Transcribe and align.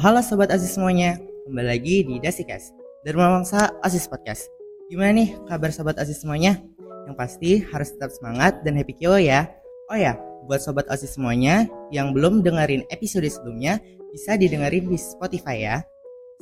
halo 0.00 0.24
Sobat 0.24 0.48
Aziz 0.48 0.80
semuanya. 0.80 1.20
Kembali 1.44 1.76
lagi 1.76 2.00
di 2.08 2.16
Dasikes 2.16 2.72
Dharma 3.04 3.36
Wangsa 3.36 3.68
Aziz 3.84 4.08
Podcast. 4.08 4.48
Gimana 4.88 5.12
nih 5.12 5.36
kabar 5.44 5.68
Sobat 5.76 6.00
Aziz 6.00 6.24
semuanya? 6.24 6.56
Yang 7.04 7.16
pasti 7.20 7.60
harus 7.68 7.92
tetap 7.92 8.08
semangat 8.08 8.64
dan 8.64 8.80
happy 8.80 8.96
kio 8.96 9.20
ya. 9.20 9.52
Oh 9.92 9.98
ya, 10.00 10.16
buat 10.48 10.64
Sobat 10.64 10.88
Aziz 10.88 11.20
semuanya 11.20 11.68
Yang 11.92 12.16
belum 12.16 12.40
dengerin 12.40 12.88
episode 12.88 13.28
sebelumnya 13.28 13.76
Bisa 14.08 14.40
didengerin 14.40 14.88
di 14.88 14.96
Spotify 14.96 15.68
ya. 15.68 15.76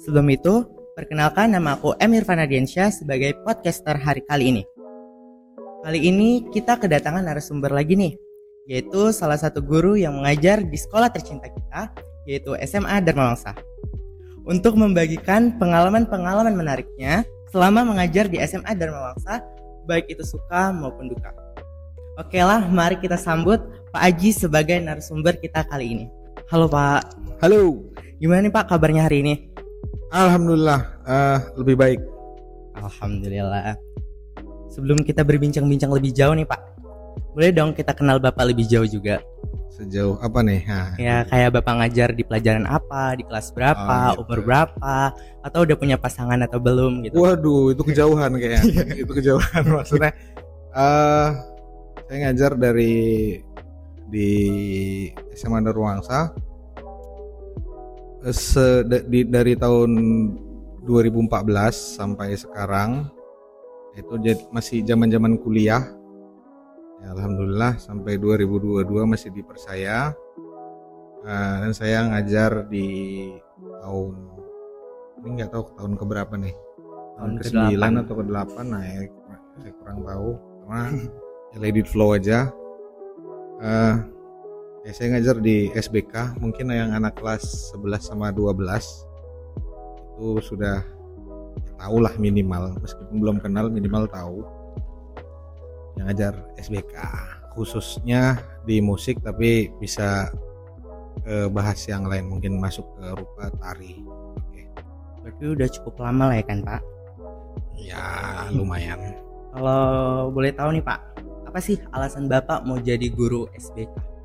Sebelum 0.07 0.31
itu, 0.31 0.63
perkenalkan 0.95 1.51
nama 1.51 1.75
aku 1.75 1.99
Emir 1.99 2.23
Fanadiansyah 2.23 2.95
sebagai 2.95 3.43
podcaster 3.43 3.99
hari 3.99 4.23
kali 4.23 4.55
ini. 4.55 4.63
Kali 5.83 5.99
ini 5.99 6.47
kita 6.55 6.79
kedatangan 6.79 7.27
narasumber 7.27 7.75
lagi 7.75 7.99
nih 7.99 8.15
yaitu 8.69 9.11
salah 9.17 9.41
satu 9.41 9.65
guru 9.65 9.97
yang 9.97 10.15
mengajar 10.21 10.61
di 10.61 10.77
sekolah 10.77 11.09
tercinta 11.09 11.49
kita, 11.49 11.89
yaitu 12.29 12.53
SMA 12.69 13.01
Dharma 13.01 13.33
Wangsa. 13.33 13.57
Untuk 14.45 14.77
membagikan 14.77 15.57
pengalaman-pengalaman 15.57 16.53
menariknya 16.53 17.25
selama 17.49 17.89
mengajar 17.89 18.29
di 18.29 18.37
SMA 18.45 18.77
Dharma 18.77 19.13
Wangsa, 19.13 19.41
baik 19.89 20.13
itu 20.13 20.21
suka 20.21 20.69
maupun 20.77 21.09
duka. 21.09 21.33
Oke 22.21 22.37
lah, 22.45 22.69
mari 22.69 23.01
kita 23.01 23.17
sambut 23.17 23.57
Pak 23.89 24.03
Aji 24.05 24.37
sebagai 24.37 24.77
narasumber 24.77 25.41
kita 25.41 25.65
kali 25.65 25.97
ini. 25.97 26.07
Halo 26.53 26.69
Pak. 26.69 27.17
Halo. 27.41 27.81
Gimana 28.21 28.45
nih 28.45 28.53
Pak 28.53 28.69
kabarnya 28.69 29.09
hari 29.09 29.25
ini? 29.25 29.35
Alhamdulillah 30.13 30.81
uh, 31.09 31.39
lebih 31.57 31.77
baik. 31.81 32.01
Alhamdulillah. 32.77 33.77
Sebelum 34.69 35.01
kita 35.05 35.25
berbincang-bincang 35.25 35.93
lebih 35.93 36.13
jauh 36.13 36.35
nih 36.37 36.45
Pak, 36.45 36.61
boleh 37.33 37.53
dong 37.53 37.73
kita 37.73 37.93
kenal 37.97 38.21
Bapak 38.21 38.53
lebih 38.53 38.69
jauh 38.69 38.89
juga. 38.89 39.23
Sejauh 39.79 40.19
apa 40.19 40.43
nih? 40.43 40.67
Nah. 40.67 40.91
Ya 40.99 41.17
kayak 41.23 41.55
Bapak 41.55 41.75
ngajar 41.79 42.11
di 42.11 42.27
pelajaran 42.27 42.67
apa, 42.67 43.15
di 43.15 43.23
kelas 43.23 43.55
berapa, 43.55 44.19
oh, 44.19 44.19
gitu. 44.19 44.21
umur 44.27 44.41
berapa, 44.43 45.15
atau 45.47 45.59
udah 45.63 45.77
punya 45.79 45.95
pasangan 45.95 46.43
atau 46.43 46.59
belum 46.59 47.07
gitu. 47.07 47.23
Waduh, 47.23 47.71
itu 47.71 47.83
kejauhan 47.95 48.35
kayak. 48.35 48.63
itu 48.99 49.13
kejauhan 49.23 49.63
maksudnya. 49.79 50.11
Uh, 50.75 51.31
saya 52.11 52.19
ngajar 52.27 52.59
dari 52.59 53.39
di 54.09 54.31
SMA 55.37 55.61
Darwangsa 55.63 56.33
se 58.35 58.83
di, 58.83 59.23
dari 59.29 59.55
tahun 59.55 59.91
2014 60.83 61.29
sampai 62.01 62.35
sekarang 62.35 63.07
itu 63.95 64.15
masih 64.51 64.83
zaman-zaman 64.83 65.37
kuliah 65.39 65.85
ya, 67.03 67.15
alhamdulillah 67.15 67.79
sampai 67.79 68.19
2022 68.19 68.85
masih 69.07 69.31
dipercaya. 69.31 70.13
Uh, 71.19 71.55
dan 71.67 71.73
saya 71.75 72.07
ngajar 72.09 72.71
di 72.71 72.87
tahun 73.83 74.15
ini 75.19 75.29
nggak 75.35 75.51
tahu 75.51 75.65
tahun 75.75 75.95
keberapa 75.99 76.35
nih. 76.39 76.55
Tahun 77.19 77.33
ke 77.37 77.43
sembilan 77.51 77.93
atau 78.07 78.15
ke 78.15 78.25
delapan 78.25 78.65
nah 78.71 78.83
ya, 78.87 79.01
saya 79.59 79.73
kurang 79.83 79.99
tahu. 80.07 80.31
Karena 80.63 80.83
ya 81.59 81.69
it 81.75 81.89
flow 81.91 82.15
aja. 82.15 82.49
Uh, 83.59 83.99
ya 84.87 84.93
saya 84.95 85.19
ngajar 85.19 85.43
di 85.43 85.69
SBK 85.75 86.39
mungkin 86.39 86.71
yang 86.71 86.95
anak 86.95 87.19
kelas 87.19 87.75
11 87.75 88.15
sama 88.15 88.31
12 88.31 88.55
itu 90.19 90.39
sudah 90.43 90.79
ya, 90.79 91.75
tahu 91.83 91.99
lah 91.99 92.15
minimal. 92.15 92.79
Meskipun 92.79 93.17
belum 93.19 93.37
kenal 93.43 93.67
minimal 93.71 94.07
tahu 94.07 94.58
yang 95.99 96.07
ngajar 96.07 96.35
SBK 96.57 96.95
khususnya 97.59 98.39
di 98.63 98.79
musik 98.79 99.19
tapi 99.19 99.75
bisa 99.83 100.31
ke 101.27 101.51
bahas 101.51 101.83
yang 101.91 102.07
lain 102.07 102.31
mungkin 102.31 102.63
masuk 102.63 102.87
ke 102.95 103.07
rupa 103.19 103.51
tari. 103.59 103.99
Oke. 104.39 104.71
Berarti 105.27 105.45
udah 105.51 105.69
cukup 105.69 105.95
lama 105.99 106.31
lah 106.31 106.37
ya 106.39 106.45
kan 106.47 106.59
pak? 106.63 106.83
Ya 107.75 108.07
lumayan. 108.55 109.19
Kalau 109.51 109.83
boleh 110.31 110.55
tahu 110.55 110.79
nih 110.79 110.85
pak 110.87 111.03
apa 111.49 111.59
sih 111.65 111.81
alasan 111.97 112.29
bapak 112.29 112.63
mau 112.63 112.77
jadi 112.77 113.09
guru 113.09 113.49
SBK 113.57 114.19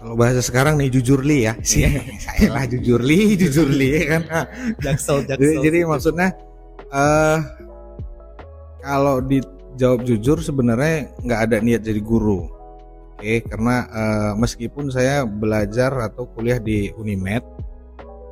kalau 0.00 0.16
bahasa 0.16 0.40
sekarang 0.40 0.80
nih 0.80 0.88
jujur 0.88 1.20
li 1.20 1.44
ya. 1.44 1.52
Sih 1.60 1.84
saya 2.24 2.48
lah 2.48 2.64
jujur 2.64 3.04
li 3.04 3.32
jujur 3.44 3.68
li 3.68 4.00
ya 4.00 4.16
kan. 4.16 4.22
Jaksel 4.80 5.28
jaksel 5.28 5.60
jadi, 5.60 5.60
jadi 5.60 5.78
maksudnya 5.84 6.28
uh, 6.88 7.44
kalau 8.80 9.20
di 9.20 9.44
jawab 9.80 10.04
jujur 10.04 10.44
sebenarnya 10.44 11.08
nggak 11.24 11.40
ada 11.48 11.56
niat 11.64 11.80
jadi 11.80 12.04
guru. 12.04 12.44
Oke 13.16 13.24
okay, 13.24 13.38
karena 13.40 13.88
uh, 13.88 14.32
meskipun 14.36 14.92
saya 14.92 15.24
belajar 15.24 15.92
atau 16.04 16.28
kuliah 16.36 16.60
di 16.60 16.92
Unimed 17.00 17.44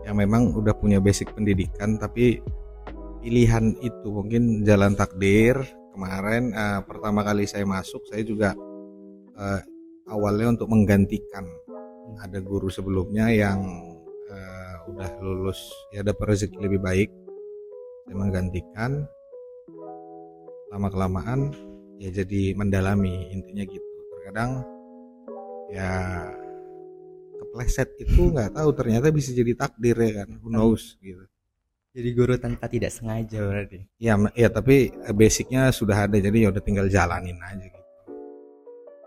yang 0.04 0.20
memang 0.20 0.52
udah 0.52 0.76
punya 0.76 1.00
basic 1.00 1.32
pendidikan 1.32 1.96
tapi 1.96 2.40
pilihan 3.24 3.72
itu 3.80 4.08
mungkin 4.12 4.60
jalan 4.68 4.92
takdir. 4.92 5.56
Kemarin 5.96 6.52
uh, 6.52 6.80
pertama 6.84 7.24
kali 7.24 7.48
saya 7.48 7.64
masuk 7.64 8.04
saya 8.12 8.22
juga 8.22 8.52
uh, 9.36 9.60
awalnya 10.12 10.52
untuk 10.52 10.68
menggantikan. 10.68 11.48
Ada 12.24 12.40
guru 12.40 12.72
sebelumnya 12.72 13.28
yang 13.28 13.60
uh, 14.32 14.74
udah 14.88 15.10
lulus 15.20 15.60
ya 15.92 16.00
dapat 16.04 16.36
rezeki 16.36 16.56
lebih 16.60 16.80
baik. 16.80 17.10
Saya 18.08 18.16
menggantikan 18.16 19.04
lama 20.68 20.88
kelamaan 20.92 21.52
ya 21.96 22.12
jadi 22.12 22.54
mendalami 22.54 23.32
intinya 23.32 23.64
gitu. 23.64 23.88
Terkadang 24.18 24.62
ya 25.72 25.90
kepleset 27.40 27.88
itu 28.00 28.32
nggak 28.32 28.56
tahu 28.56 28.68
ternyata 28.76 29.08
bisa 29.08 29.32
jadi 29.32 29.52
takdir 29.56 29.96
ya 29.96 30.24
kan 30.24 30.28
who 30.40 30.48
knows 30.52 30.96
gitu. 31.00 31.24
Jadi 31.96 32.08
guru 32.14 32.38
tanpa 32.38 32.68
tidak 32.70 32.92
sengaja 32.94 33.42
berarti? 33.42 33.82
Ya 33.98 34.14
ya 34.36 34.48
tapi 34.52 34.92
basicnya 35.16 35.72
sudah 35.72 36.06
ada 36.06 36.20
jadi 36.20 36.46
ya 36.46 36.48
udah 36.52 36.62
tinggal 36.62 36.86
jalanin 36.86 37.40
aja 37.40 37.64
gitu. 37.64 37.88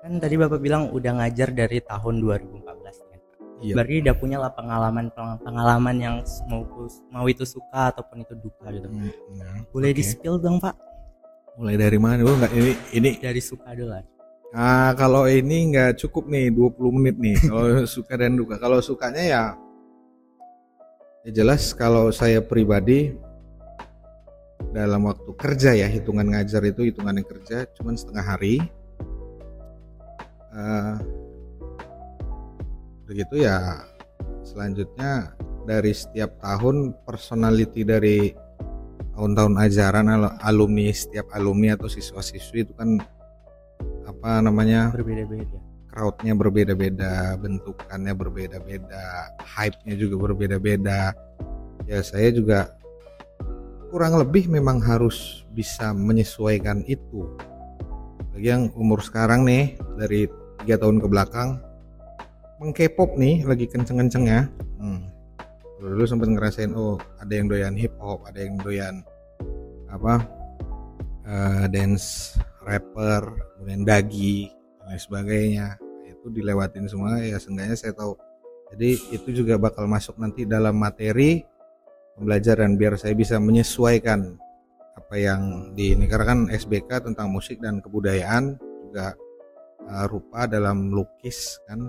Kan 0.01 0.17
tadi 0.17 0.35
bapak 0.35 0.59
bilang 0.59 0.89
udah 0.89 1.21
ngajar 1.21 1.53
dari 1.53 1.77
tahun 1.85 2.25
2014 2.25 2.66
kan 3.05 3.19
iya. 3.61 3.73
berarti 3.77 4.01
udah 4.01 4.16
punya 4.17 4.38
lah 4.41 4.51
pengalaman 4.51 5.13
pengalaman 5.45 5.95
yang 6.01 6.16
mau 6.50 6.66
mau 7.13 7.25
itu 7.29 7.45
suka 7.45 7.94
ataupun 7.94 8.25
itu 8.25 8.33
duka 8.41 8.67
gitu. 8.73 8.89
Hmm, 8.89 9.13
ya. 9.38 9.47
boleh 9.69 9.94
okay. 9.94 9.97
di 10.01 10.03
spill 10.03 10.41
dong 10.41 10.57
pak 10.57 10.73
Mulai 11.61 11.77
dari 11.77 11.99
mana? 12.01 12.25
Oh 12.25 12.33
enggak 12.33 12.57
ini 12.57 12.73
ini 12.97 13.09
dari 13.22 13.38
suka 13.38 13.69
dulu 13.77 13.94
lah. 13.94 14.01
Ah, 14.51 14.97
kalau 14.97 15.29
ini 15.29 15.69
nggak 15.69 16.01
cukup 16.01 16.25
nih 16.25 16.49
20 16.49 16.97
menit 16.97 17.16
nih 17.22 17.38
kalau 17.45 17.85
suka 18.01 18.17
dan 18.17 18.33
duka. 18.33 18.57
Kalau 18.57 18.81
sukanya 18.81 19.22
ya 19.22 19.44
ya 21.21 21.31
jelas 21.38 21.77
kalau 21.77 22.09
saya 22.09 22.41
pribadi 22.41 23.13
dalam 24.73 25.05
waktu 25.05 25.29
kerja 25.38 25.77
ya 25.77 25.85
hitungan 25.85 26.33
ngajar 26.33 26.66
itu 26.66 26.89
hitungan 26.89 27.21
yang 27.21 27.29
kerja 27.29 27.69
cuman 27.77 27.94
setengah 27.94 28.25
hari 28.25 28.57
uh, 30.55 30.97
begitu 33.05 33.45
ya 33.45 33.85
selanjutnya 34.41 35.38
dari 35.69 35.94
setiap 35.94 36.41
tahun 36.41 36.97
personality 37.05 37.85
dari 37.85 38.33
tahun-tahun 39.21 39.53
ajaran 39.61 40.09
alumni 40.41 40.89
setiap 40.89 41.29
alumni 41.37 41.77
atau 41.77 41.85
siswa-siswi 41.85 42.65
itu 42.65 42.73
kan 42.73 42.97
apa 44.09 44.41
namanya 44.41 44.89
berbeda-beda. 44.89 45.61
crowdnya 45.93 46.33
berbeda-beda 46.33 47.37
bentukannya 47.37 48.17
berbeda-beda 48.17 49.29
hype-nya 49.45 49.93
juga 49.93 50.25
berbeda-beda. 50.25 51.13
Ya 51.85 52.01
saya 52.01 52.33
juga 52.33 52.73
kurang 53.93 54.17
lebih 54.17 54.49
memang 54.49 54.81
harus 54.81 55.45
bisa 55.53 55.93
menyesuaikan 55.93 56.81
itu. 56.89 57.29
Bagi 58.33 58.50
yang 58.50 58.74
umur 58.74 59.06
sekarang 59.06 59.45
nih 59.45 59.77
dari 60.01 60.25
tiga 60.65 60.81
tahun 60.81 60.97
ke 60.97 61.06
belakang 61.06 61.62
mengkepop 62.57 63.21
nih 63.21 63.45
lagi 63.45 63.69
kenceng-kencengnya 63.69 64.50
hmm. 64.81 65.01
Dulu 65.81 66.06
sempat 66.09 66.29
ngerasain 66.29 66.74
oh 66.74 66.97
ada 67.21 67.33
yang 67.33 67.50
doyan 67.50 67.74
hip 67.77 67.94
hop 67.97 68.21
ada 68.29 68.38
yang 68.38 68.57
doyan 68.62 69.01
apa 69.91 70.13
uh, 71.27 71.65
dance 71.67 72.39
rapper 72.63 73.27
kemudian 73.57 73.83
dagi 73.83 74.49
dan 74.79 74.95
lain 74.95 75.01
sebagainya 75.01 75.67
itu 76.07 76.27
dilewatin 76.31 76.88
semua 76.88 77.19
ya 77.19 77.38
seenggaknya 77.38 77.75
saya 77.75 77.93
tahu 77.93 78.15
jadi 78.71 78.95
itu 79.11 79.43
juga 79.43 79.59
bakal 79.59 79.85
masuk 79.85 80.15
nanti 80.15 80.47
dalam 80.47 80.79
materi 80.79 81.43
pembelajaran 82.15 82.79
biar 82.79 82.95
saya 82.95 83.11
bisa 83.11 83.35
menyesuaikan 83.41 84.39
apa 84.95 85.15
yang 85.19 85.73
di 85.75 85.95
karena 86.07 86.25
kan 86.27 86.39
SBK 86.47 87.11
tentang 87.11 87.27
musik 87.31 87.59
dan 87.59 87.83
kebudayaan 87.83 88.55
juga 88.88 89.15
uh, 89.88 90.05
rupa 90.07 90.47
dalam 90.47 90.91
lukis 90.91 91.59
kan 91.67 91.79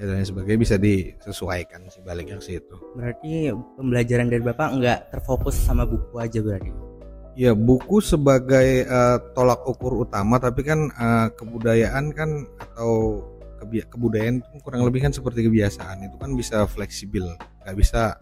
ya 0.00 0.08
dan 0.08 0.24
sebagainya 0.24 0.60
bisa 0.60 0.76
disesuaikan 0.80 1.84
sih 1.92 2.00
balik 2.00 2.32
yang 2.32 2.40
situ. 2.40 2.76
Berarti 2.96 3.52
pembelajaran 3.76 4.32
dari 4.32 4.40
Bapak 4.40 4.68
nggak 4.80 4.98
terfokus 5.12 5.56
sama 5.60 5.84
buku 5.84 6.16
aja 6.16 6.40
berarti? 6.40 6.91
Ya 7.32 7.56
buku 7.56 8.04
sebagai 8.04 8.84
uh, 8.84 9.16
tolak 9.32 9.64
ukur 9.64 10.04
utama 10.04 10.36
tapi 10.36 10.60
kan 10.68 10.92
uh, 10.92 11.32
kebudayaan 11.32 12.12
kan 12.12 12.44
atau 12.60 13.24
kebudayaan 13.62 14.44
itu 14.44 14.48
kurang 14.60 14.84
lebih 14.84 15.08
kan 15.08 15.12
seperti 15.16 15.48
kebiasaan. 15.48 16.04
Itu 16.12 16.20
kan 16.20 16.36
bisa 16.36 16.68
fleksibel. 16.68 17.32
Nggak 17.64 17.76
bisa 17.78 18.20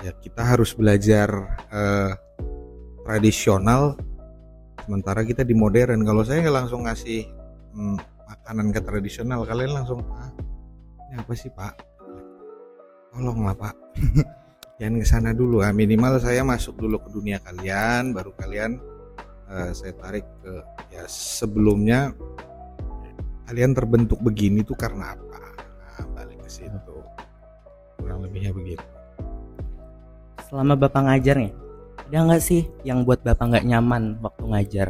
ya 0.00 0.14
kita 0.14 0.42
harus 0.46 0.70
belajar 0.78 1.28
uh, 1.74 2.14
tradisional 3.02 3.98
sementara 4.86 5.26
kita 5.26 5.42
di 5.42 5.58
modern. 5.58 6.06
Kalau 6.06 6.22
saya 6.22 6.46
langsung 6.54 6.86
ngasih 6.86 7.26
hmm, 7.74 7.98
makanan 8.30 8.70
ke 8.70 8.80
tradisional 8.86 9.42
kalian 9.42 9.74
langsung 9.74 10.06
ah, 10.14 10.30
ini 11.10 11.18
apa 11.18 11.32
sih 11.34 11.50
pak? 11.50 11.74
Tolonglah 13.10 13.58
pak 13.58 13.74
jangan 14.80 14.96
ke 14.96 15.06
sana 15.06 15.30
dulu 15.36 15.60
ah 15.60 15.76
minimal 15.76 16.16
saya 16.16 16.40
masuk 16.40 16.80
dulu 16.80 16.96
ke 17.04 17.08
dunia 17.12 17.36
kalian 17.44 18.16
baru 18.16 18.32
kalian 18.40 18.80
uh, 19.52 19.70
saya 19.76 19.92
tarik 20.00 20.24
ke 20.40 20.52
ya 20.90 21.04
sebelumnya 21.04 22.16
kalian 23.50 23.74
terbentuk 23.74 24.22
begini 24.22 24.62
tuh 24.62 24.78
karena 24.78 25.18
apa? 25.18 25.42
Nah, 25.58 26.06
balik 26.14 26.38
ke 26.46 26.50
situ. 26.62 26.96
Kurang 27.98 28.22
lebihnya 28.22 28.54
begitu. 28.54 28.86
Selama 30.46 30.78
bapak 30.78 31.02
ngajar 31.02 31.34
nih 31.34 31.52
ada 32.06 32.26
nggak 32.30 32.42
sih 32.42 32.70
yang 32.86 33.02
buat 33.02 33.26
bapak 33.26 33.42
nggak 33.50 33.66
nyaman 33.66 34.22
waktu 34.22 34.44
ngajar? 34.46 34.88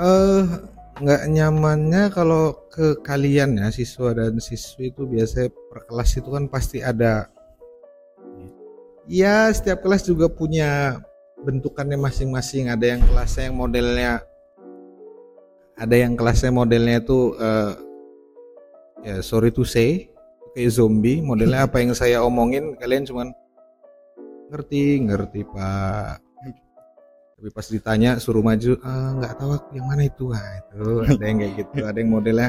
uh, 0.00 0.44
nggak 1.04 1.22
nyamannya 1.28 2.08
kalau 2.08 2.56
ke 2.72 3.04
kalian 3.04 3.60
ya 3.60 3.68
siswa 3.68 4.16
dan 4.16 4.40
siswi 4.40 4.88
itu 4.88 5.04
biasanya 5.04 5.52
per 5.68 5.84
kelas 5.92 6.10
itu 6.16 6.28
kan 6.32 6.44
pasti 6.48 6.80
ada 6.80 7.28
ya 9.08 9.48
setiap 9.50 9.82
kelas 9.82 10.04
juga 10.04 10.28
punya 10.28 11.00
bentukannya 11.42 11.96
masing-masing. 11.98 12.68
Ada 12.68 12.94
yang 12.94 13.02
kelasnya 13.08 13.44
yang 13.50 13.56
modelnya 13.56 14.10
ada 15.78 15.96
yang 15.96 16.12
kelasnya 16.14 16.52
modelnya 16.52 17.00
itu 17.00 17.34
uh, 17.40 17.72
ya 19.02 19.24
sorry 19.24 19.48
to 19.50 19.64
say 19.64 20.12
kayak 20.52 20.70
zombie. 20.70 21.24
Modelnya 21.24 21.66
apa 21.66 21.80
yang 21.80 21.96
saya 21.96 22.22
omongin 22.22 22.76
kalian 22.76 23.08
cuman 23.08 23.32
ngerti 24.52 25.02
ngerti 25.08 25.40
pak. 25.48 26.20
Tapi 27.38 27.54
pas 27.54 27.66
ditanya 27.70 28.18
suruh 28.18 28.42
maju 28.42 28.74
ah, 28.82 29.14
nggak 29.14 29.34
tahu 29.38 29.50
aku 29.56 29.68
yang 29.78 29.86
mana 29.88 30.02
itu. 30.04 30.34
Ah 30.34 30.58
itu 30.60 30.84
ada 31.06 31.24
yang 31.24 31.38
kayak 31.40 31.54
gitu. 31.64 31.76
Ada 31.86 31.98
yang 32.02 32.10
modelnya 32.12 32.48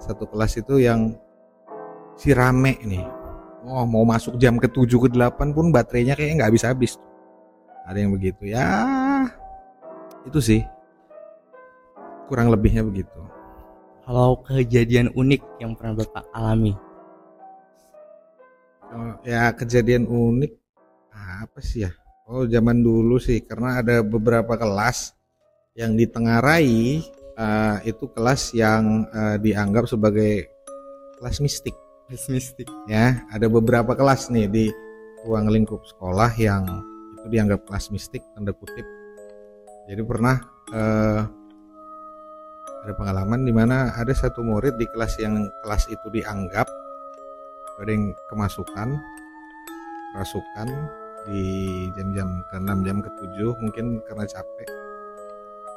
satu 0.00 0.24
kelas 0.26 0.56
itu 0.56 0.80
yang 0.80 1.12
si 2.16 2.32
rame 2.32 2.80
nih 2.80 3.19
oh 3.64 3.84
mau 3.84 4.04
masuk 4.04 4.36
jam 4.40 4.56
ke 4.56 4.68
7 4.68 4.88
ke 4.88 5.08
8 5.12 5.56
pun 5.56 5.68
baterainya 5.72 6.16
kayaknya 6.16 6.44
nggak 6.44 6.50
habis-habis. 6.54 6.96
Ada 7.84 7.98
yang 8.06 8.12
begitu. 8.14 8.48
Ya 8.48 8.68
itu 10.24 10.40
sih. 10.40 10.62
Kurang 12.30 12.52
lebihnya 12.52 12.86
begitu. 12.86 13.18
Kalau 14.06 14.42
kejadian 14.42 15.10
unik 15.14 15.42
yang 15.62 15.74
pernah 15.74 16.02
bapak 16.02 16.24
alami? 16.34 16.74
Oh, 18.90 19.14
ya 19.22 19.54
kejadian 19.54 20.06
unik 20.06 20.52
apa 21.14 21.58
sih 21.62 21.86
ya? 21.86 21.90
Oh 22.30 22.46
zaman 22.46 22.82
dulu 22.82 23.18
sih 23.18 23.42
karena 23.42 23.82
ada 23.82 24.02
beberapa 24.06 24.54
kelas 24.54 25.14
yang 25.74 25.98
ditengarai 25.98 27.02
uh, 27.38 27.78
itu 27.82 28.06
kelas 28.10 28.54
yang 28.54 29.06
uh, 29.10 29.38
dianggap 29.38 29.90
sebagai 29.90 30.46
kelas 31.18 31.42
mistik 31.42 31.74
kelas 32.10 32.26
mistik. 32.26 32.66
Ya 32.90 33.22
ada 33.30 33.46
beberapa 33.46 33.94
kelas 33.94 34.34
nih 34.34 34.50
di 34.50 34.66
ruang 35.22 35.46
lingkup 35.46 35.86
sekolah 35.86 36.34
yang 36.34 36.66
itu 37.22 37.30
dianggap 37.30 37.62
kelas 37.70 37.94
mistik 37.94 38.26
tanda 38.34 38.50
kutip. 38.50 38.82
Jadi 39.86 40.02
pernah 40.02 40.42
uh, 40.74 41.22
ada 42.82 42.92
pengalaman 42.98 43.46
di 43.46 43.54
mana 43.54 43.94
ada 43.94 44.10
satu 44.10 44.42
murid 44.42 44.74
di 44.74 44.90
kelas 44.90 45.22
yang 45.22 45.46
kelas 45.62 45.86
itu 45.86 46.06
dianggap 46.10 46.66
ada 47.78 47.90
yang 47.94 48.10
kemasukan 48.26 48.98
rasukan 50.18 50.68
di 51.30 51.46
jam-jam 51.94 52.42
ke-6 52.50 52.70
jam 52.82 52.98
ke-7 53.06 53.38
mungkin 53.62 53.86
karena 54.02 54.26
capek. 54.26 54.68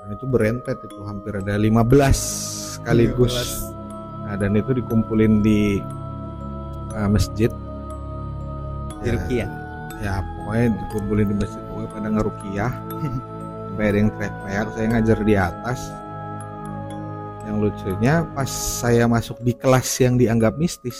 Dan 0.01 0.17
itu 0.17 0.25
berempet 0.25 0.81
itu 0.81 0.99
hampir 1.05 1.37
ada 1.37 1.61
15 1.61 2.81
sekaligus. 2.81 3.61
15. 3.69 4.25
Nah, 4.33 4.35
dan 4.39 4.57
itu 4.57 4.71
dikumpulin 4.73 5.43
di 5.45 5.77
uh, 6.93 7.09
masjid. 7.09 7.51
Di 9.01 9.09
ya, 9.09 9.13
Rukiah. 9.17 9.49
Ya, 9.99 10.13
pokoknya 10.21 10.67
dikumpulin 10.77 11.27
di 11.31 11.35
masjid 11.37 11.61
pokoknya 11.69 11.89
pada 11.91 12.07
ngerukiah. 12.09 12.73
Sampai 13.73 13.89
ada 13.89 13.97
yang 13.97 14.11
teriak-teriak, 14.13 14.67
saya 14.77 14.85
ngajar 14.93 15.17
di 15.25 15.33
atas. 15.33 15.79
Yang 17.43 17.57
lucunya 17.57 18.13
pas 18.37 18.51
saya 18.53 19.03
masuk 19.09 19.41
di 19.41 19.53
kelas 19.57 19.89
yang 19.97 20.15
dianggap 20.15 20.55
mistis, 20.61 20.95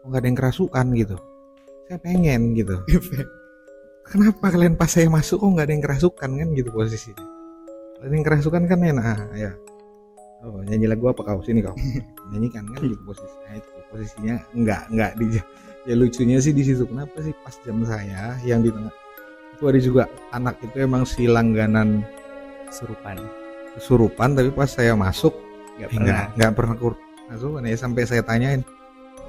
kok 0.00 0.08
nggak 0.08 0.20
ada 0.24 0.28
yang 0.32 0.38
kerasukan 0.40 0.86
gitu. 0.96 1.16
Saya 1.86 1.98
pengen 2.00 2.56
gitu. 2.56 2.76
Kenapa 4.10 4.50
kalian 4.50 4.74
pas 4.74 4.90
saya 4.90 5.06
masuk 5.06 5.44
kok 5.44 5.50
nggak 5.54 5.66
ada 5.68 5.74
yang 5.76 5.84
kerasukan 5.84 6.30
kan 6.40 6.48
gitu 6.56 6.70
posisinya. 6.72 7.26
Kalian 8.00 8.12
yang 8.16 8.24
kerasukan 8.24 8.62
kan 8.64 8.78
enak 8.80 9.04
ah, 9.04 9.20
ya. 9.36 9.52
Oh, 10.40 10.64
nyanyi 10.64 10.88
lagu 10.88 11.04
apa 11.12 11.20
kau? 11.20 11.44
Sini 11.44 11.60
kau? 11.60 11.76
Nyanyikan 12.32 12.64
kan 12.72 12.80
gitu 12.80 13.02
posisinya 13.04 13.52
itu 13.60 13.70
posisinya 13.92 14.34
nggak 14.56 14.82
nggak 14.88 15.10
di 15.20 15.26
ya 15.84 15.94
lucunya 15.96 16.40
sih 16.40 16.56
di 16.56 16.64
situ. 16.64 16.88
Kenapa 16.88 17.20
sih 17.20 17.36
pas 17.44 17.54
jam 17.60 17.78
saya 17.84 18.40
yang 18.46 18.64
di 18.64 18.72
tengah 18.72 18.94
itu 19.60 19.62
ada 19.68 19.80
juga 19.84 20.02
anak 20.32 20.56
itu 20.64 20.76
emang 20.80 21.04
si 21.04 21.28
langganan 21.28 22.00
kesurupan. 22.72 23.20
kesurupan 23.76 24.34
tapi 24.34 24.50
pas 24.50 24.66
saya 24.66 24.96
masuk 24.96 25.36
nggak 25.76 25.90
pernah. 25.92 26.26
nggak 26.34 26.52
pernah 26.56 26.74
masuk 27.30 27.52
ya 27.62 27.76
sampai 27.78 28.02
saya 28.08 28.22
tanyain 28.24 28.64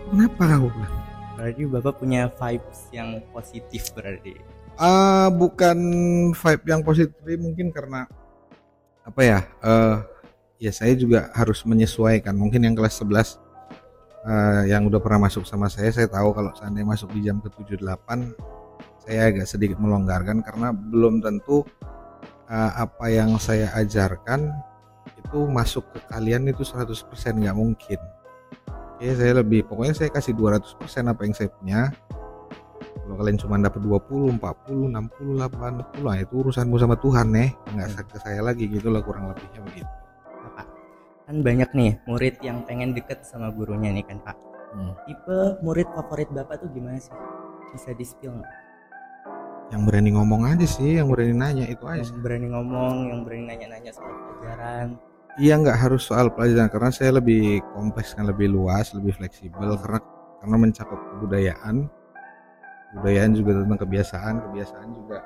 kenapa 0.09 0.57
kau? 0.57 0.71
Berarti 1.35 1.61
bapak 1.67 1.93
punya 1.99 2.31
vibes 2.31 2.79
yang 2.95 3.21
positif 3.35 3.91
berarti? 3.93 4.39
Uh, 4.79 5.27
bukan 5.35 5.77
vibe 6.31 6.65
yang 6.65 6.81
positif 6.81 7.37
mungkin 7.37 7.69
karena 7.69 8.07
apa 9.03 9.21
ya 9.21 9.39
uh, 9.61 9.99
ya 10.61 10.69
saya 10.69 10.93
juga 10.93 11.33
harus 11.33 11.65
menyesuaikan. 11.65 12.37
Mungkin 12.37 12.61
yang 12.61 12.77
kelas 12.77 13.01
11 13.01 13.41
uh, 14.29 14.63
yang 14.69 14.85
udah 14.85 15.01
pernah 15.01 15.25
masuk 15.25 15.49
sama 15.49 15.65
saya 15.65 15.89
saya 15.89 16.05
tahu 16.05 16.37
kalau 16.37 16.53
seandainya 16.53 16.93
masuk 16.93 17.09
di 17.17 17.25
jam 17.25 17.41
ke 17.41 17.49
7 17.49 17.81
8 17.81 19.01
saya 19.01 19.33
agak 19.33 19.49
sedikit 19.49 19.81
melonggarkan 19.81 20.45
karena 20.45 20.69
belum 20.69 21.25
tentu 21.25 21.65
uh, 22.45 22.71
apa 22.77 23.09
yang 23.09 23.41
saya 23.41 23.73
ajarkan 23.73 24.53
itu 25.17 25.49
masuk 25.49 25.81
ke 25.89 25.99
kalian 26.13 26.45
itu 26.45 26.61
100% 26.61 26.85
nggak 27.41 27.57
mungkin. 27.57 27.99
Oke 29.01 29.17
saya 29.17 29.41
lebih 29.41 29.65
pokoknya 29.65 29.97
saya 29.97 30.13
kasih 30.13 30.37
200% 30.37 30.77
apa 31.09 31.21
yang 31.25 31.33
saya 31.33 31.49
punya. 31.49 31.89
Kalau 33.01 33.17
kalian 33.17 33.37
cuma 33.41 33.57
dapat 33.57 33.81
20, 33.81 34.37
40, 34.37 34.93
60, 34.93 35.41
80 35.41 36.05
lah 36.05 36.15
itu 36.21 36.33
urusanmu 36.37 36.77
sama 36.77 36.95
Tuhan 37.01 37.33
nih 37.33 37.49
nggak 37.73 37.87
hmm. 37.97 38.07
ke 38.13 38.17
saya 38.21 38.39
lagi 38.45 38.69
gitu 38.69 38.93
lah 38.93 39.01
kurang 39.01 39.33
lebihnya 39.33 39.59
begitu 39.65 40.01
kan 41.31 41.39
banyak 41.39 41.69
nih 41.71 41.91
murid 42.03 42.35
yang 42.43 42.67
pengen 42.67 42.91
deket 42.91 43.23
sama 43.23 43.55
gurunya 43.55 43.87
nih 43.95 44.03
kan 44.03 44.19
pak. 44.19 44.35
Hmm. 44.71 44.95
tipe 45.07 45.39
murid 45.63 45.87
favorit 45.95 46.27
bapak 46.27 46.59
tuh 46.59 46.67
gimana 46.75 46.99
sih? 46.99 47.15
Bisa 47.71 47.95
di 47.95 48.03
spill 48.03 48.35
nggak? 48.35 48.55
Yang 49.71 49.81
berani 49.87 50.09
ngomong 50.11 50.43
aja 50.51 50.67
sih 50.67 50.99
yang 50.99 51.07
berani 51.07 51.31
nanya 51.31 51.65
itu 51.71 51.87
aja 51.87 52.03
yang 52.03 52.19
berani 52.19 52.47
ngomong 52.51 52.95
yang 53.07 53.19
berani 53.23 53.43
nanya-nanya 53.47 53.91
soal 53.95 54.11
pelajaran. 54.11 54.99
Iya 55.39 55.55
nggak 55.63 55.77
harus 55.79 56.03
soal 56.03 56.27
pelajaran 56.35 56.67
karena 56.67 56.91
saya 56.91 57.15
lebih 57.15 57.63
kompleks 57.71 58.11
kan 58.11 58.27
lebih 58.27 58.51
luas 58.51 58.91
lebih 58.91 59.15
fleksibel 59.15 59.79
karena 59.79 60.03
karena 60.43 60.55
mencakup 60.59 60.99
kebudayaan. 61.15 61.87
Kebudayaan 62.91 63.31
juga 63.39 63.51
tentang 63.63 63.79
kebiasaan 63.87 64.33
kebiasaan 64.51 64.89
juga 64.91 65.19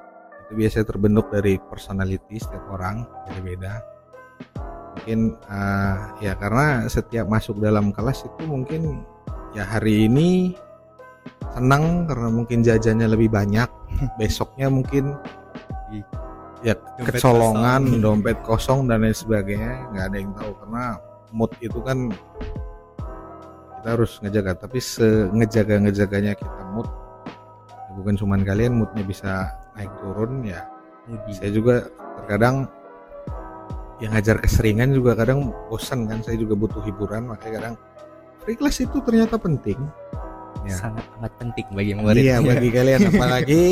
itu 0.45 0.53
biasanya 0.53 0.85
terbentuk 0.85 1.25
dari 1.33 1.57
personality 1.57 2.37
setiap 2.37 2.69
orang 2.69 3.01
beda-beda 3.25 3.94
mungkin 4.95 5.35
uh, 5.51 6.15
ya 6.23 6.39
karena 6.39 6.87
setiap 6.87 7.27
masuk 7.27 7.59
dalam 7.59 7.91
kelas 7.91 8.23
itu 8.23 8.47
mungkin 8.47 9.03
ya 9.51 9.67
hari 9.67 10.07
ini 10.07 10.55
senang 11.51 12.07
karena 12.07 12.31
mungkin 12.31 12.63
jajannya 12.63 13.11
lebih 13.11 13.27
banyak. 13.27 13.67
Besoknya 14.19 14.71
mungkin 14.71 15.19
ya 16.63 16.73
dompet 16.97 17.21
kecolongan 17.21 17.83
kosong. 17.83 18.01
dompet 18.01 18.37
kosong 18.41 18.79
dan 18.87 19.03
lain 19.03 19.13
sebagainya 19.13 19.85
nggak 19.91 20.05
ada 20.07 20.17
yang 20.17 20.31
tahu 20.33 20.51
karena 20.63 20.83
mood 21.35 21.51
itu 21.59 21.79
kan 21.83 21.97
kita 23.75 23.87
harus 23.99 24.11
ngejaga. 24.23 24.51
Tapi 24.63 24.79
se 24.79 25.27
ngejaga 25.35 25.75
ngejaganya 25.83 26.33
kita 26.39 26.63
mood 26.71 26.87
ya 27.67 27.91
bukan 27.99 28.15
cuman 28.15 28.41
kalian 28.47 28.79
moodnya 28.79 29.03
bisa 29.03 29.51
naik 29.75 29.91
turun 29.99 30.39
ya 30.47 30.63
saya 31.35 31.51
juga 31.53 31.85
terkadang 32.17 32.65
yang 34.03 34.11
ngajar 34.11 34.37
keseringan 34.43 34.91
juga 34.91 35.15
kadang 35.15 35.55
bosan 35.71 36.07
kan 36.07 36.19
saya 36.19 36.35
juga 36.35 36.53
butuh 36.55 36.83
hiburan 36.83 37.31
makanya 37.31 37.53
kadang 37.59 37.75
free 38.43 38.57
class 38.59 38.83
itu 38.83 38.97
ternyata 39.01 39.39
penting. 39.39 39.79
Ya. 40.65 40.81
sangat 40.81 41.05
amat 41.21 41.29
penting 41.37 41.67
bagi 41.77 41.93
murid. 41.93 42.25
Iya 42.25 42.41
bagi 42.49 42.69
kalian 42.73 43.13
apalagi 43.13 43.63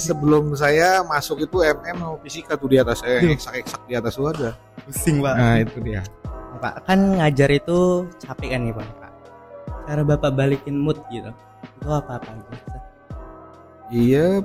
sebelum 0.00 0.56
saya 0.56 1.04
masuk 1.04 1.44
itu 1.44 1.60
MM 1.60 1.96
mau 2.00 2.16
fisika 2.24 2.56
tuh 2.56 2.72
di 2.72 2.80
atas 2.80 3.04
saya 3.04 3.20
eksak 3.20 3.68
eksak 3.68 3.82
di 3.84 3.92
atas 3.92 4.16
tuh 4.16 4.32
ada. 4.32 4.56
Pusing 4.88 5.20
pak. 5.20 5.34
Nah 5.36 5.56
itu 5.60 5.76
dia. 5.84 6.00
Pak 6.56 6.88
kan 6.88 7.20
ngajar 7.20 7.52
itu 7.52 8.08
capek 8.16 8.56
kan 8.56 8.60
nih 8.64 8.72
pak? 8.72 8.88
Cara 9.84 10.02
bapak 10.08 10.32
balikin 10.32 10.80
mood 10.80 10.96
gitu 11.12 11.28
itu 11.78 11.88
apa 11.90 12.18
apa 12.18 12.30
gitu 12.34 12.76
Iya, 13.88 14.44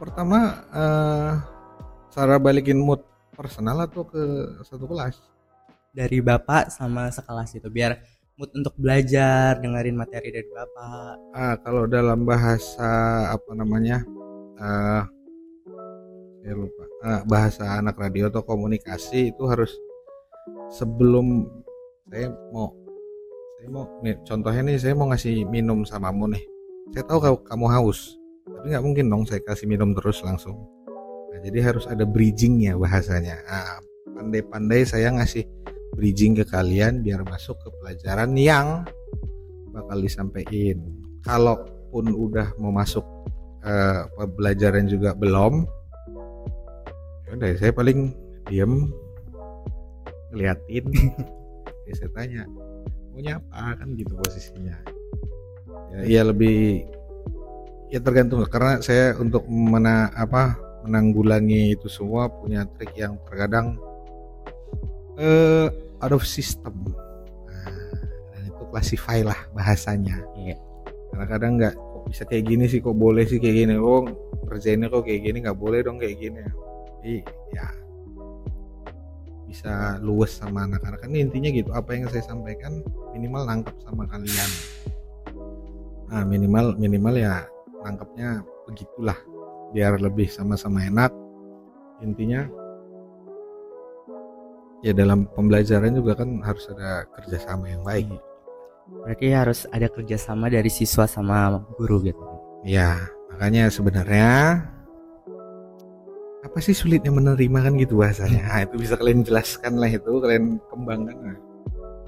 pertama 0.00 0.64
uh, 0.72 1.36
cara 2.08 2.40
balikin 2.40 2.80
mood 2.80 3.04
personal 3.32 3.84
atau 3.84 4.04
ke 4.06 4.22
satu 4.64 4.84
kelas? 4.86 5.18
Dari 5.92 6.24
bapak 6.24 6.72
sama 6.72 7.12
sekelas 7.12 7.52
itu 7.56 7.68
biar 7.68 8.00
mood 8.40 8.48
untuk 8.56 8.72
belajar 8.80 9.60
dengerin 9.60 9.96
materi 9.96 10.32
dari 10.32 10.48
bapak. 10.48 11.14
Ah, 11.36 11.54
kalau 11.60 11.84
dalam 11.84 12.24
bahasa 12.24 13.28
apa 13.28 13.50
namanya? 13.52 14.00
Uh, 14.56 15.04
saya 16.40 16.54
lupa. 16.56 16.84
Uh, 17.02 17.20
bahasa 17.28 17.64
anak 17.76 17.98
radio 18.00 18.32
atau 18.32 18.40
komunikasi 18.40 19.34
itu 19.34 19.44
harus 19.44 19.74
sebelum 20.72 21.44
saya 22.08 22.28
mau 22.50 22.72
saya 23.62 23.68
mau 23.70 23.86
nih, 24.02 24.16
contohnya 24.26 24.62
nih 24.66 24.76
saya 24.80 24.94
mau 24.96 25.06
ngasih 25.12 25.46
minum 25.46 25.86
samamu 25.86 26.26
nih 26.34 26.42
saya 26.90 27.04
tahu 27.06 27.18
kamu, 27.22 27.38
kamu 27.46 27.66
haus 27.78 28.18
tapi 28.42 28.66
nggak 28.74 28.84
mungkin 28.84 29.06
dong 29.06 29.22
saya 29.22 29.38
kasih 29.46 29.70
minum 29.70 29.94
terus 29.94 30.18
langsung 30.26 30.58
nah, 31.32 31.40
jadi 31.40 31.58
harus 31.72 31.88
ada 31.88 32.04
bridgingnya 32.04 32.76
bahasanya. 32.76 33.40
Nah, 33.48 33.80
pandai-pandai 34.12 34.84
saya 34.84 35.08
ngasih 35.16 35.48
bridging 35.96 36.36
ke 36.36 36.44
kalian 36.44 37.00
biar 37.00 37.24
masuk 37.24 37.56
ke 37.64 37.68
pelajaran 37.80 38.36
yang 38.36 38.84
bakal 39.72 39.98
disampaikan. 40.00 40.78
Kalaupun 41.24 42.12
udah 42.12 42.52
mau 42.60 42.70
masuk 42.70 43.04
uh, 43.64 44.08
pembelajaran 44.16 44.88
juga 44.88 45.16
belum 45.16 45.64
ya 47.26 47.28
udah 47.40 47.50
saya 47.56 47.72
paling 47.72 48.12
diem 48.48 48.92
ngeliatin. 50.32 50.86
Ya 51.82 51.98
saya 51.98 52.14
tanya 52.14 52.42
maunya 53.10 53.42
apa? 53.42 53.82
Kan 53.82 53.98
gitu 53.98 54.14
posisinya. 54.14 54.78
Ya, 55.90 55.98
ya 56.06 56.22
lebih 56.22 56.86
ya 57.90 57.98
tergantung 57.98 58.38
karena 58.46 58.78
saya 58.78 59.18
untuk 59.18 59.42
mena 59.50 60.14
apa 60.14 60.54
menanggulangi 60.82 61.78
itu 61.78 61.86
semua 61.86 62.26
punya 62.28 62.66
trik 62.76 62.92
yang 62.98 63.14
terkadang 63.26 63.78
uh, 65.18 65.68
out 66.02 66.12
of 66.14 66.26
system. 66.26 66.74
Nah, 67.46 67.70
dan 68.34 68.42
itu 68.50 68.62
classify 68.70 69.22
lah 69.22 69.38
bahasanya. 69.54 70.18
Iya. 70.38 70.58
karena 71.12 71.28
kadang 71.28 71.52
nggak 71.60 71.74
kok 71.76 72.02
bisa 72.08 72.22
kayak 72.24 72.44
gini 72.48 72.64
sih 72.64 72.80
kok 72.80 72.96
boleh 72.96 73.28
sih 73.28 73.36
kayak 73.36 73.56
gini. 73.68 73.74
Oh 73.76 74.08
kerjainnya 74.48 74.88
kok 74.88 75.04
kayak 75.04 75.22
gini 75.28 75.38
nggak 75.44 75.58
boleh 75.60 75.84
dong 75.84 76.00
kayak 76.00 76.16
gini. 76.16 76.40
Jadi 76.98 77.14
ya 77.52 77.66
bisa 79.44 80.00
luwes 80.00 80.32
sama 80.40 80.64
anak-anak. 80.64 81.04
Kan 81.04 81.12
intinya 81.12 81.52
gitu 81.52 81.68
apa 81.76 81.92
yang 81.92 82.08
saya 82.08 82.24
sampaikan 82.24 82.80
minimal 83.12 83.44
nangkep 83.44 83.76
sama 83.84 84.08
kalian. 84.08 84.50
Nah 86.08 86.24
minimal 86.24 86.80
minimal 86.80 87.14
ya 87.20 87.44
nangkepnya 87.84 88.40
begitulah 88.64 89.18
biar 89.72 89.98
lebih 89.98 90.28
sama-sama 90.28 90.84
enak. 90.84 91.10
Intinya 92.04 92.46
ya 94.84 94.92
dalam 94.92 95.26
pembelajaran 95.32 95.96
juga 95.96 96.18
kan 96.18 96.42
harus 96.44 96.68
ada 96.70 97.08
kerjasama 97.16 97.70
yang 97.72 97.82
baik. 97.82 98.08
Berarti 99.02 99.26
harus 99.32 99.64
ada 99.72 99.88
kerjasama 99.88 100.52
dari 100.52 100.68
siswa 100.68 101.08
sama 101.08 101.64
guru 101.80 102.04
gitu. 102.04 102.22
Ya 102.62 102.98
makanya 103.32 103.72
sebenarnya 103.72 104.60
apa 106.42 106.58
sih 106.58 106.74
sulitnya 106.74 107.14
menerima 107.14 107.58
kan 107.64 107.72
gitu 107.78 108.02
bahasanya? 108.02 108.42
Nah, 108.44 108.60
itu 108.66 108.76
bisa 108.76 108.98
kalian 108.98 109.22
jelaskan 109.22 109.78
lah 109.78 109.88
itu 109.88 110.10
kalian 110.20 110.58
kembangkan 110.68 111.16
nah. 111.22 111.38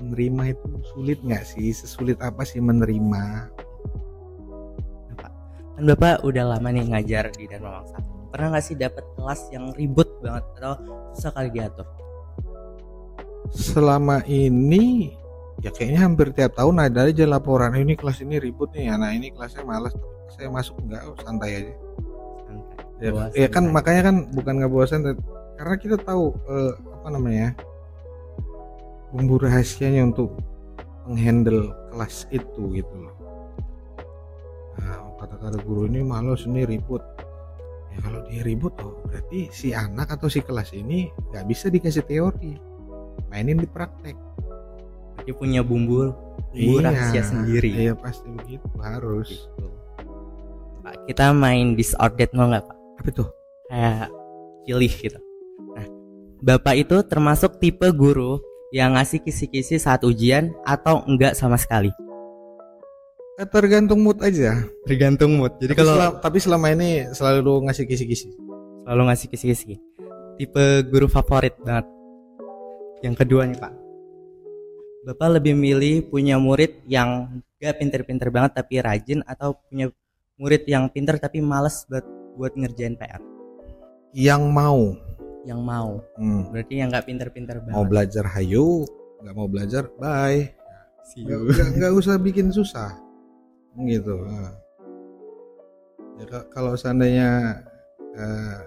menerima 0.02 0.58
itu 0.58 0.66
sulit 0.92 1.18
nggak 1.22 1.46
sih? 1.46 1.70
Sesulit 1.70 2.18
apa 2.20 2.42
sih 2.42 2.58
menerima 2.58 3.48
kan 5.74 5.82
Bapak 5.90 6.22
udah 6.22 6.44
lama 6.56 6.68
nih 6.70 6.86
ngajar 6.86 7.34
di 7.34 7.50
Dharma 7.50 7.82
Wangsa 7.82 8.14
pernah 8.34 8.58
nggak 8.58 8.66
sih 8.66 8.74
dapat 8.74 9.06
kelas 9.14 9.46
yang 9.54 9.70
ribut 9.78 10.10
banget 10.18 10.42
atau 10.58 10.74
susah 11.14 11.30
kali 11.30 11.54
diatur? 11.54 11.86
Selama 13.54 14.26
ini 14.26 15.14
ya 15.62 15.70
kayaknya 15.70 16.02
hampir 16.02 16.34
tiap 16.34 16.58
tahun 16.58 16.82
ada 16.82 17.06
aja 17.06 17.30
laporan 17.30 17.78
ini 17.78 17.94
kelas 17.94 18.26
ini 18.26 18.42
ribut 18.42 18.74
nih 18.74 18.90
anak 18.90 19.14
ini 19.14 19.30
kelasnya 19.30 19.62
malas 19.62 19.94
saya 20.34 20.50
masuk 20.50 20.74
nggak 20.82 21.02
santai 21.22 21.62
aja. 21.62 21.74
Ya, 22.98 23.10
ya 23.38 23.46
kan 23.46 23.70
makanya 23.70 24.10
kan 24.10 24.16
bukan 24.34 24.54
nggak 24.58 24.72
bosan 24.74 25.14
karena 25.54 25.76
kita 25.78 25.96
tahu 26.02 26.34
uh, 26.50 26.74
apa 26.74 27.08
namanya 27.14 27.54
bumbu 29.14 29.38
rahasianya 29.38 30.10
untuk 30.10 30.34
menghandle 31.06 31.70
kelas 31.94 32.26
itu 32.34 32.62
gitu 32.74 32.94
loh. 32.98 33.14
nah 33.14 33.23
kata-kata 35.24 35.58
guru 35.64 35.88
ini 35.88 36.04
malas 36.04 36.44
ini 36.44 36.68
ribut. 36.68 37.00
Ya 37.96 37.98
kalau 38.04 38.20
dia 38.28 38.44
ribut 38.44 38.76
oh 38.84 39.00
berarti 39.08 39.48
si 39.48 39.72
anak 39.72 40.12
atau 40.12 40.28
si 40.28 40.44
kelas 40.44 40.76
ini 40.76 41.08
nggak 41.32 41.44
bisa 41.48 41.72
dikasih 41.72 42.04
teori. 42.04 42.60
Mainin 43.32 43.56
di 43.56 43.64
praktek. 43.64 44.12
Dia 45.24 45.32
punya 45.32 45.64
bumbu 45.64 46.12
bumbu 46.52 46.76
iya, 46.84 46.92
rahasia 46.92 47.22
sendiri. 47.24 47.72
iya 47.72 47.92
pasti 47.96 48.28
begitu 48.28 48.68
harus. 48.84 49.32
Gitu. 49.32 49.66
Pak, 50.84 51.08
kita 51.08 51.32
main 51.32 51.72
disordered 51.72 52.30
mau 52.36 52.52
nggak 52.52 52.68
pak? 52.68 52.76
Apa 53.00 53.08
tuh 53.10 53.28
kayak 53.72 54.12
pilih 54.68 54.92
gitu. 54.92 55.20
Nah 55.72 55.86
bapak 56.44 56.74
itu 56.76 56.96
termasuk 57.08 57.56
tipe 57.56 57.88
guru 57.96 58.36
yang 58.74 58.98
ngasih 58.98 59.24
kisi-kisi 59.24 59.80
saat 59.80 60.04
ujian 60.04 60.52
atau 60.68 61.00
enggak 61.08 61.32
sama 61.38 61.56
sekali 61.56 61.94
eh, 63.40 63.48
tergantung 63.48 64.00
mood 64.02 64.18
aja 64.22 64.62
tergantung 64.86 65.38
mood 65.38 65.52
jadi 65.58 65.74
tapi 65.74 65.80
kalau 65.80 65.94
selama, 65.96 66.14
tapi 66.22 66.38
selama 66.38 66.66
ini 66.72 66.88
selalu 67.10 67.52
ngasih 67.68 67.84
kisi-kisi 67.86 68.28
selalu 68.84 69.02
ngasih 69.10 69.26
kisi-kisi 69.32 69.74
tipe 70.38 70.64
guru 70.90 71.06
favorit 71.06 71.54
banget 71.62 71.86
yang 73.02 73.14
kedua 73.14 73.46
nih 73.46 73.58
pak 73.58 73.84
Bapak 75.04 75.36
lebih 75.36 75.52
milih 75.52 76.08
punya 76.08 76.40
murid 76.40 76.80
yang 76.88 77.28
gak 77.60 77.76
pinter-pinter 77.76 78.32
banget 78.32 78.56
tapi 78.56 78.80
rajin 78.80 79.20
atau 79.28 79.52
punya 79.68 79.92
murid 80.40 80.64
yang 80.64 80.88
pinter 80.88 81.20
tapi 81.20 81.44
males 81.44 81.84
buat 81.92 82.08
buat 82.40 82.56
ngerjain 82.56 82.96
PR? 82.96 83.20
Yang 84.16 84.42
mau. 84.48 84.96
Yang 85.44 85.60
mau. 85.60 86.00
Hmm. 86.16 86.48
Berarti 86.48 86.80
yang 86.80 86.88
nggak 86.88 87.04
pinter-pinter 87.04 87.60
banget. 87.60 87.76
Mau 87.76 87.84
belajar 87.84 88.24
hayu, 88.32 88.88
nggak 89.20 89.34
mau 89.36 89.44
belajar 89.44 89.92
bye. 90.00 90.40
Nggak 91.76 91.92
usah 91.92 92.16
bikin 92.16 92.48
susah. 92.48 93.03
Gitu. 93.74 94.14
Nah. 94.22 94.54
Ya 96.14 96.24
kalau 96.46 96.78
seandainya 96.78 97.58
uh, 98.14 98.60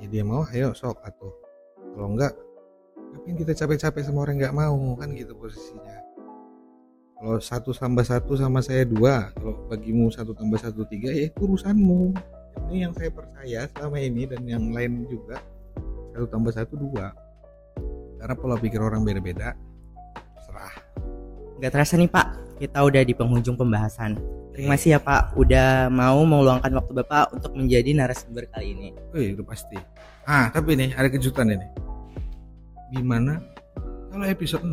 ya 0.00 0.06
dia 0.08 0.24
mau, 0.24 0.48
ayo 0.56 0.72
sok 0.72 0.96
atau 1.04 1.28
kalau 1.92 2.16
enggak, 2.16 2.32
ngapain 3.12 3.36
kita 3.36 3.52
capek-capek 3.52 4.02
sama 4.08 4.24
orang 4.24 4.40
nggak 4.40 4.56
mau 4.56 4.96
kan 4.96 5.12
gitu 5.12 5.36
posisinya. 5.36 6.00
Kalau 7.20 7.38
satu 7.38 7.70
tambah 7.76 8.02
satu 8.02 8.34
sama 8.34 8.64
saya 8.64 8.88
dua 8.88 9.30
kalau 9.36 9.54
bagimu 9.68 10.10
satu 10.10 10.32
tambah 10.32 10.58
satu 10.58 10.88
tiga 10.88 11.12
ya 11.12 11.28
itu 11.28 11.44
urusanmu. 11.44 12.16
Ini 12.72 12.88
yang 12.88 12.92
saya 12.96 13.12
percaya 13.12 13.68
selama 13.68 14.00
ini 14.00 14.24
dan 14.24 14.42
yang 14.48 14.64
lain 14.72 15.04
juga. 15.06 15.44
Satu 16.16 16.26
tambah 16.32 16.52
satu 16.56 16.74
dua. 16.80 17.12
Karena 18.16 18.34
pola 18.34 18.56
pikir 18.56 18.80
orang 18.80 19.04
beda-beda 19.04 19.52
serah 20.52 20.74
nggak 21.58 21.72
terasa 21.72 21.94
nih 21.94 22.10
pak 22.10 22.26
kita 22.58 22.78
udah 22.82 23.02
di 23.04 23.14
penghujung 23.16 23.56
pembahasan 23.56 24.18
terima 24.52 24.76
kasih 24.76 24.96
ya 24.96 25.00
pak 25.00 25.32
udah 25.36 25.88
mau 25.88 26.20
meluangkan 26.24 26.72
waktu 26.76 26.92
bapak 27.04 27.32
untuk 27.32 27.52
menjadi 27.56 27.96
narasumber 27.96 28.48
kali 28.52 28.76
ini 28.76 28.88
Wih, 29.12 29.36
itu 29.36 29.42
pasti 29.44 29.78
ah 30.28 30.52
tapi 30.52 30.76
nih 30.76 30.92
ada 30.96 31.08
kejutan 31.08 31.52
ini 31.52 31.66
gimana 32.92 33.40
kalau 34.12 34.24
episode 34.28 34.64
6 34.64 34.72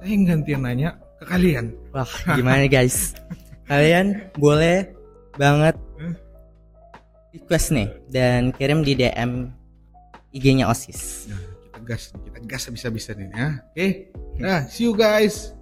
saya 0.00 0.16
gantian 0.26 0.60
nanya 0.66 0.90
ke 1.20 1.24
kalian 1.28 1.76
wah 1.94 2.08
gimana 2.34 2.66
guys 2.66 3.14
kalian 3.70 4.26
boleh 4.34 4.90
banget 5.38 5.78
request 7.30 7.70
nih 7.74 7.88
dan 8.10 8.50
kirim 8.50 8.82
di 8.82 8.98
DM 8.98 9.54
IG-nya 10.30 10.70
OSIS. 10.70 11.30
Nah, 11.30 11.42
kita 11.42 11.78
gas, 11.82 12.02
kita 12.14 12.38
gas 12.46 12.62
bisa-bisa 12.70 13.10
nih 13.18 13.28
ya. 13.34 13.34
Oke. 13.34 13.74
Okay? 13.74 13.90
Nah, 14.38 14.66
see 14.70 14.86
you 14.86 14.94
guys. 14.94 15.54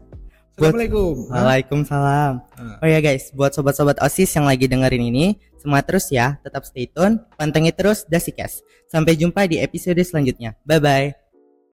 Assalamualaikum. 0.59 1.15
Waalaikumsalam. 1.31 2.33
Nah. 2.43 2.83
Oh 2.83 2.89
ya 2.91 2.99
guys, 2.99 3.31
buat 3.31 3.55
sobat-sobat 3.55 4.03
OSIS 4.03 4.35
yang 4.35 4.51
lagi 4.51 4.67
dengerin 4.67 5.07
ini, 5.07 5.39
semangat 5.63 5.87
terus 5.87 6.11
ya, 6.11 6.35
tetap 6.43 6.67
stay 6.67 6.91
tune, 6.91 7.23
pantengin 7.39 7.71
terus 7.71 8.03
Dasikes. 8.11 8.67
Sampai 8.91 9.15
jumpa 9.15 9.47
di 9.47 9.63
episode 9.63 10.03
selanjutnya. 10.03 10.59
Bye 10.67 10.83
bye. 10.83 11.28